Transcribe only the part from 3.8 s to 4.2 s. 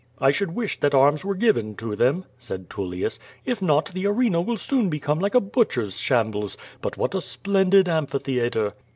the